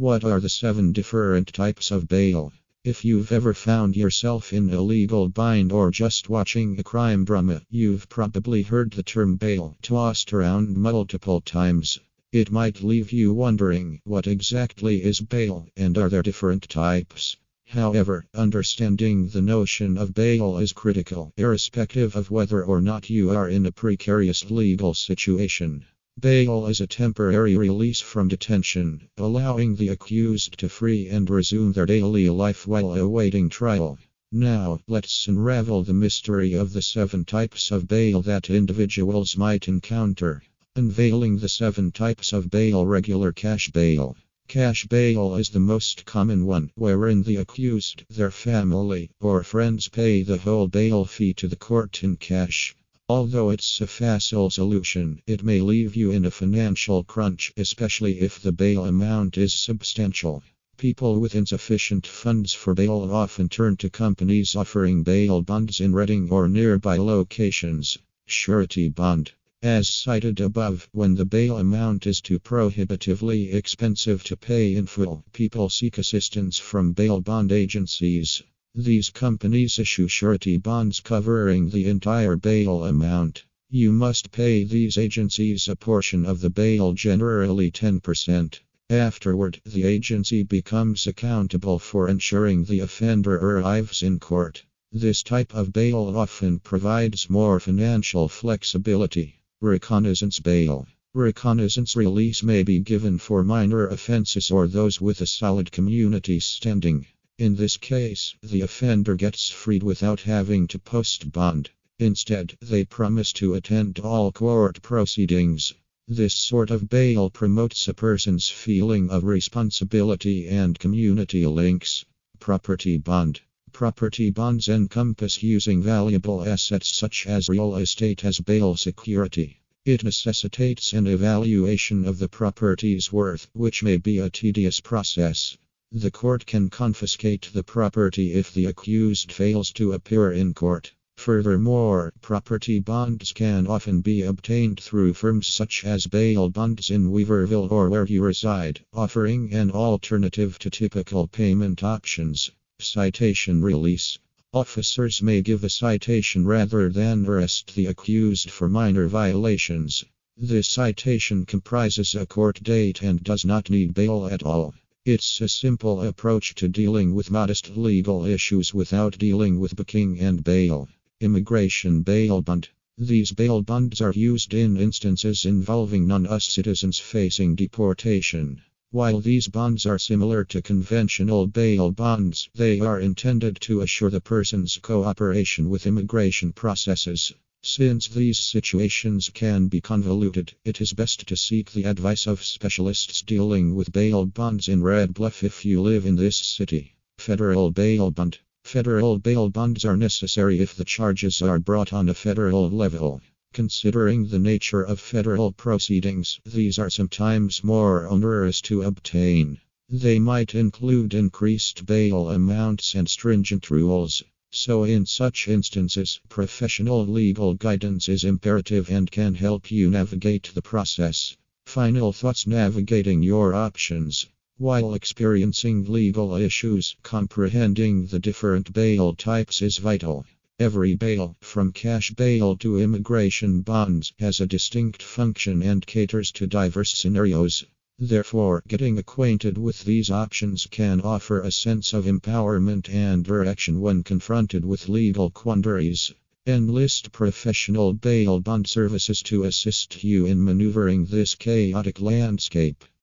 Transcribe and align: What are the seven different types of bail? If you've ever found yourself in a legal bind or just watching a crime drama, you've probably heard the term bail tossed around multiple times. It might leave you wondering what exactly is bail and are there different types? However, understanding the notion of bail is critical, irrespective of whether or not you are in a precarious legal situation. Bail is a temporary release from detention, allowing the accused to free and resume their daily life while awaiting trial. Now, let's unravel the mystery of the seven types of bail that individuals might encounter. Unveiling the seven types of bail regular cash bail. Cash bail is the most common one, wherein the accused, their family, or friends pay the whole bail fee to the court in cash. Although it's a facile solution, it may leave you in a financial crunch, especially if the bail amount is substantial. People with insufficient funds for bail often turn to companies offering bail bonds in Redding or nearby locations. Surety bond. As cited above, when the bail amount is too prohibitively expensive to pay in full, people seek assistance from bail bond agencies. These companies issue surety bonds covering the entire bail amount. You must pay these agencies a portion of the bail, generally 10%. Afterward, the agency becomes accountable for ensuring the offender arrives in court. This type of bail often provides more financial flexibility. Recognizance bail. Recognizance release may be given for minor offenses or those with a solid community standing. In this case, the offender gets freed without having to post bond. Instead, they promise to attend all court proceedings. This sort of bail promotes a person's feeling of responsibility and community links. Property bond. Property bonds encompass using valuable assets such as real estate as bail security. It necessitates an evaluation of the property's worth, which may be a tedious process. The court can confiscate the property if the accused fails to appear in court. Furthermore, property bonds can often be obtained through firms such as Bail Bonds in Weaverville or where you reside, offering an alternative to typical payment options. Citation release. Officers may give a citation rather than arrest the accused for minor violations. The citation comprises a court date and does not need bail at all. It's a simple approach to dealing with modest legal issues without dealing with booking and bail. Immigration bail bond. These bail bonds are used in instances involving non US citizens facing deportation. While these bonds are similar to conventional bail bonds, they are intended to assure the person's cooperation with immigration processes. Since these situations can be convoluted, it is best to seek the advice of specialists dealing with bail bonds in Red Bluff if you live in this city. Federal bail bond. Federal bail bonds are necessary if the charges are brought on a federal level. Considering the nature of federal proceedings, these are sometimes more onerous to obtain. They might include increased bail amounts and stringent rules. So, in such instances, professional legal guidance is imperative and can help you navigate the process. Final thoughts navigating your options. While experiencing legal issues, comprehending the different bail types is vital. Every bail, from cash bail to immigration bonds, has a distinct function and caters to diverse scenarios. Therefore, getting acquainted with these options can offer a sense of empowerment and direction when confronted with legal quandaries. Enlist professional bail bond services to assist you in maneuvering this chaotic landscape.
What 0.00 0.22
are 0.22 0.38
the 0.38 0.48
seven 0.48 0.92
different 0.92 1.52
types 1.52 1.90
of 1.90 2.06
bail? 2.06 2.52
If 2.84 3.04
you've 3.04 3.32
ever 3.32 3.52
found 3.52 3.96
yourself 3.96 4.52
in 4.52 4.70
a 4.70 4.80
legal 4.80 5.28
bind 5.28 5.72
or 5.72 5.90
just 5.90 6.28
watching 6.28 6.78
a 6.78 6.84
crime 6.84 7.24
drama, 7.24 7.62
you've 7.68 8.08
probably 8.08 8.62
heard 8.62 8.92
the 8.92 9.02
term 9.02 9.34
bail 9.34 9.76
tossed 9.82 10.32
around 10.32 10.76
multiple 10.76 11.40
times. 11.40 11.98
It 12.30 12.52
might 12.52 12.84
leave 12.84 13.10
you 13.10 13.34
wondering 13.34 14.00
what 14.04 14.28
exactly 14.28 15.02
is 15.02 15.18
bail 15.18 15.66
and 15.76 15.98
are 15.98 16.08
there 16.08 16.22
different 16.22 16.68
types? 16.68 17.36
However, 17.66 18.24
understanding 18.32 19.26
the 19.26 19.42
notion 19.42 19.98
of 19.98 20.14
bail 20.14 20.58
is 20.58 20.72
critical, 20.72 21.32
irrespective 21.36 22.14
of 22.14 22.30
whether 22.30 22.62
or 22.62 22.80
not 22.80 23.10
you 23.10 23.30
are 23.30 23.48
in 23.48 23.66
a 23.66 23.72
precarious 23.72 24.48
legal 24.48 24.94
situation. 24.94 25.84
Bail 26.20 26.66
is 26.66 26.80
a 26.80 26.86
temporary 26.88 27.56
release 27.56 28.00
from 28.00 28.26
detention, 28.26 29.08
allowing 29.18 29.76
the 29.76 29.86
accused 29.86 30.58
to 30.58 30.68
free 30.68 31.06
and 31.06 31.30
resume 31.30 31.70
their 31.72 31.86
daily 31.86 32.28
life 32.28 32.66
while 32.66 32.92
awaiting 32.94 33.48
trial. 33.48 33.96
Now, 34.32 34.80
let's 34.88 35.28
unravel 35.28 35.84
the 35.84 35.94
mystery 35.94 36.54
of 36.54 36.72
the 36.72 36.82
seven 36.82 37.24
types 37.24 37.70
of 37.70 37.86
bail 37.86 38.20
that 38.22 38.50
individuals 38.50 39.36
might 39.36 39.68
encounter. 39.68 40.42
Unveiling 40.74 41.38
the 41.38 41.48
seven 41.48 41.92
types 41.92 42.32
of 42.32 42.50
bail 42.50 42.84
regular 42.84 43.30
cash 43.30 43.70
bail. 43.70 44.16
Cash 44.48 44.86
bail 44.86 45.36
is 45.36 45.50
the 45.50 45.60
most 45.60 46.04
common 46.04 46.46
one, 46.46 46.72
wherein 46.74 47.22
the 47.22 47.36
accused, 47.36 48.02
their 48.10 48.32
family, 48.32 49.08
or 49.20 49.44
friends 49.44 49.86
pay 49.86 50.24
the 50.24 50.38
whole 50.38 50.66
bail 50.66 51.04
fee 51.04 51.32
to 51.34 51.46
the 51.46 51.54
court 51.54 52.02
in 52.02 52.16
cash. 52.16 52.74
Although 53.10 53.48
it's 53.48 53.80
a 53.80 53.86
facile 53.86 54.50
solution, 54.50 55.22
it 55.26 55.42
may 55.42 55.62
leave 55.62 55.96
you 55.96 56.10
in 56.10 56.26
a 56.26 56.30
financial 56.30 57.02
crunch, 57.04 57.54
especially 57.56 58.20
if 58.20 58.38
the 58.38 58.52
bail 58.52 58.84
amount 58.84 59.38
is 59.38 59.54
substantial. 59.54 60.42
People 60.76 61.18
with 61.18 61.34
insufficient 61.34 62.06
funds 62.06 62.52
for 62.52 62.74
bail 62.74 63.10
often 63.10 63.48
turn 63.48 63.78
to 63.78 63.88
companies 63.88 64.54
offering 64.54 65.04
bail 65.04 65.40
bonds 65.40 65.80
in 65.80 65.94
Redding 65.94 66.28
or 66.30 66.48
nearby 66.48 66.98
locations. 66.98 67.96
Surety 68.26 68.90
bond. 68.90 69.32
As 69.62 69.88
cited 69.88 70.38
above, 70.38 70.86
when 70.92 71.14
the 71.14 71.24
bail 71.24 71.56
amount 71.56 72.06
is 72.06 72.20
too 72.20 72.38
prohibitively 72.38 73.52
expensive 73.52 74.22
to 74.24 74.36
pay 74.36 74.74
in 74.74 74.84
full, 74.84 75.24
people 75.32 75.70
seek 75.70 75.96
assistance 75.96 76.58
from 76.58 76.92
bail 76.92 77.22
bond 77.22 77.52
agencies. 77.52 78.42
These 78.74 79.10
companies 79.10 79.78
issue 79.78 80.08
surety 80.08 80.56
bonds 80.56 81.00
covering 81.00 81.70
the 81.70 81.86
entire 81.86 82.36
bail 82.36 82.84
amount. 82.84 83.44
You 83.70 83.92
must 83.92 84.30
pay 84.30 84.62
these 84.62 84.96
agencies 84.96 85.68
a 85.68 85.74
portion 85.74 86.24
of 86.24 86.40
the 86.40 86.50
bail, 86.50 86.92
generally 86.92 87.70
10%. 87.70 88.60
Afterward, 88.90 89.60
the 89.66 89.84
agency 89.84 90.42
becomes 90.42 91.06
accountable 91.06 91.78
for 91.78 92.08
ensuring 92.08 92.64
the 92.64 92.80
offender 92.80 93.36
arrives 93.36 94.02
in 94.02 94.20
court. 94.20 94.64
This 94.92 95.22
type 95.22 95.54
of 95.54 95.72
bail 95.72 96.16
often 96.16 96.58
provides 96.58 97.28
more 97.28 97.58
financial 97.60 98.28
flexibility. 98.28 99.40
Recognizance 99.60 100.40
bail. 100.40 100.86
Recognizance 101.14 101.96
release 101.96 102.42
may 102.42 102.62
be 102.62 102.80
given 102.80 103.18
for 103.18 103.42
minor 103.42 103.86
offenses 103.86 104.50
or 104.50 104.68
those 104.68 105.00
with 105.00 105.20
a 105.20 105.26
solid 105.26 105.72
community 105.72 106.38
standing. 106.38 107.06
In 107.38 107.54
this 107.54 107.76
case, 107.76 108.34
the 108.42 108.62
offender 108.62 109.14
gets 109.14 109.48
freed 109.48 109.84
without 109.84 110.22
having 110.22 110.66
to 110.66 110.78
post 110.80 111.30
bond. 111.30 111.70
Instead, 112.00 112.58
they 112.60 112.84
promise 112.84 113.32
to 113.34 113.54
attend 113.54 114.00
all 114.00 114.32
court 114.32 114.82
proceedings. 114.82 115.72
This 116.08 116.34
sort 116.34 116.72
of 116.72 116.88
bail 116.88 117.30
promotes 117.30 117.86
a 117.86 117.94
person's 117.94 118.48
feeling 118.48 119.08
of 119.10 119.22
responsibility 119.22 120.48
and 120.48 120.76
community 120.80 121.46
links. 121.46 122.04
Property 122.40 122.98
bond. 122.98 123.40
Property 123.70 124.30
bonds 124.30 124.68
encompass 124.68 125.40
using 125.40 125.80
valuable 125.80 126.42
assets 126.42 126.92
such 126.92 127.24
as 127.28 127.48
real 127.48 127.76
estate 127.76 128.24
as 128.24 128.40
bail 128.40 128.74
security. 128.74 129.60
It 129.84 130.02
necessitates 130.02 130.92
an 130.92 131.06
evaluation 131.06 132.04
of 132.04 132.18
the 132.18 132.28
property's 132.28 133.12
worth, 133.12 133.48
which 133.52 133.84
may 133.84 133.96
be 133.96 134.18
a 134.18 134.28
tedious 134.28 134.80
process. 134.80 135.56
The 135.90 136.10
court 136.10 136.44
can 136.44 136.68
confiscate 136.68 137.48
the 137.54 137.64
property 137.64 138.34
if 138.34 138.52
the 138.52 138.66
accused 138.66 139.32
fails 139.32 139.72
to 139.72 139.92
appear 139.92 140.30
in 140.30 140.52
court. 140.52 140.92
Furthermore, 141.16 142.12
property 142.20 142.78
bonds 142.78 143.32
can 143.32 143.66
often 143.66 144.02
be 144.02 144.20
obtained 144.20 144.78
through 144.80 145.14
firms 145.14 145.46
such 145.46 145.86
as 145.86 146.06
Bail 146.06 146.50
Bonds 146.50 146.90
in 146.90 147.10
Weaverville 147.10 147.72
or 147.72 147.88
where 147.88 148.06
you 148.06 148.22
reside, 148.22 148.84
offering 148.92 149.54
an 149.54 149.70
alternative 149.70 150.58
to 150.58 150.68
typical 150.68 151.26
payment 151.26 151.82
options. 151.82 152.50
Citation 152.78 153.62
release. 153.62 154.18
Officers 154.52 155.22
may 155.22 155.40
give 155.40 155.64
a 155.64 155.70
citation 155.70 156.46
rather 156.46 156.90
than 156.90 157.24
arrest 157.24 157.74
the 157.74 157.86
accused 157.86 158.50
for 158.50 158.68
minor 158.68 159.08
violations. 159.08 160.04
The 160.36 160.62
citation 160.62 161.46
comprises 161.46 162.14
a 162.14 162.26
court 162.26 162.62
date 162.62 163.00
and 163.00 163.24
does 163.24 163.46
not 163.46 163.70
need 163.70 163.94
bail 163.94 164.26
at 164.26 164.42
all. 164.42 164.74
It's 165.10 165.40
a 165.40 165.48
simple 165.48 166.02
approach 166.02 166.54
to 166.56 166.68
dealing 166.68 167.14
with 167.14 167.30
modest 167.30 167.74
legal 167.78 168.26
issues 168.26 168.74
without 168.74 169.16
dealing 169.16 169.58
with 169.58 169.74
booking 169.74 170.20
and 170.20 170.44
bail. 170.44 170.86
Immigration 171.18 172.02
bail 172.02 172.42
bond. 172.42 172.68
These 172.98 173.32
bail 173.32 173.62
bonds 173.62 174.02
are 174.02 174.12
used 174.12 174.52
in 174.52 174.76
instances 174.76 175.46
involving 175.46 176.06
non 176.06 176.26
US 176.26 176.44
citizens 176.44 176.98
facing 176.98 177.54
deportation. 177.54 178.60
While 178.90 179.20
these 179.20 179.48
bonds 179.48 179.86
are 179.86 179.98
similar 179.98 180.44
to 180.44 180.60
conventional 180.60 181.46
bail 181.46 181.90
bonds, 181.90 182.50
they 182.54 182.78
are 182.80 183.00
intended 183.00 183.62
to 183.62 183.80
assure 183.80 184.10
the 184.10 184.20
person's 184.20 184.76
cooperation 184.76 185.70
with 185.70 185.86
immigration 185.86 186.52
processes. 186.52 187.32
Since 187.64 188.06
these 188.06 188.38
situations 188.38 189.30
can 189.34 189.66
be 189.66 189.80
convoluted, 189.80 190.54
it 190.64 190.80
is 190.80 190.92
best 190.92 191.26
to 191.26 191.36
seek 191.36 191.72
the 191.72 191.84
advice 191.84 192.28
of 192.28 192.44
specialists 192.44 193.20
dealing 193.20 193.74
with 193.74 193.92
bail 193.92 194.26
bonds 194.26 194.68
in 194.68 194.80
Red 194.82 195.12
Bluff 195.12 195.42
if 195.42 195.64
you 195.64 195.82
live 195.82 196.06
in 196.06 196.14
this 196.14 196.36
city. 196.36 196.94
Federal 197.18 197.72
bail 197.72 198.12
bond. 198.12 198.38
Federal 198.62 199.18
bail 199.18 199.50
bonds 199.50 199.84
are 199.84 199.96
necessary 199.96 200.60
if 200.60 200.76
the 200.76 200.84
charges 200.84 201.42
are 201.42 201.58
brought 201.58 201.92
on 201.92 202.08
a 202.08 202.14
federal 202.14 202.70
level. 202.70 203.20
Considering 203.52 204.28
the 204.28 204.38
nature 204.38 204.82
of 204.82 205.00
federal 205.00 205.50
proceedings, 205.50 206.38
these 206.46 206.78
are 206.78 206.90
sometimes 206.90 207.64
more 207.64 208.06
onerous 208.06 208.60
to 208.60 208.82
obtain. 208.82 209.58
They 209.88 210.20
might 210.20 210.54
include 210.54 211.12
increased 211.12 211.86
bail 211.86 212.30
amounts 212.30 212.94
and 212.94 213.10
stringent 213.10 213.68
rules. 213.68 214.22
So, 214.50 214.84
in 214.84 215.04
such 215.04 215.46
instances, 215.46 216.20
professional 216.30 217.06
legal 217.06 217.52
guidance 217.52 218.08
is 218.08 218.24
imperative 218.24 218.90
and 218.90 219.10
can 219.10 219.34
help 219.34 219.70
you 219.70 219.90
navigate 219.90 220.50
the 220.54 220.62
process. 220.62 221.36
Final 221.66 222.14
thoughts 222.14 222.46
navigating 222.46 223.22
your 223.22 223.52
options. 223.52 224.26
While 224.56 224.94
experiencing 224.94 225.84
legal 225.84 226.34
issues, 226.34 226.96
comprehending 227.02 228.06
the 228.06 228.18
different 228.18 228.72
bail 228.72 229.14
types 229.14 229.60
is 229.60 229.76
vital. 229.76 230.24
Every 230.58 230.94
bail, 230.94 231.36
from 231.40 231.70
cash 231.70 232.10
bail 232.12 232.56
to 232.56 232.80
immigration 232.80 233.60
bonds, 233.60 234.14
has 234.18 234.40
a 234.40 234.46
distinct 234.46 235.02
function 235.02 235.62
and 235.62 235.86
caters 235.86 236.32
to 236.32 236.46
diverse 236.46 236.94
scenarios. 236.94 237.66
Therefore, 238.00 238.62
getting 238.68 238.96
acquainted 238.96 239.58
with 239.58 239.84
these 239.84 240.08
options 240.08 240.68
can 240.70 241.00
offer 241.00 241.40
a 241.40 241.50
sense 241.50 241.92
of 241.92 242.04
empowerment 242.04 242.88
and 242.88 243.24
direction 243.24 243.80
when 243.80 244.04
confronted 244.04 244.64
with 244.64 244.88
legal 244.88 245.30
quandaries. 245.30 246.14
Enlist 246.46 247.10
professional 247.10 247.92
bail 247.92 248.38
bond 248.38 248.68
services 248.68 249.20
to 249.24 249.42
assist 249.42 250.04
you 250.04 250.26
in 250.26 250.44
maneuvering 250.44 251.06
this 251.06 251.34
chaotic 251.34 252.00
landscape. 252.00 252.84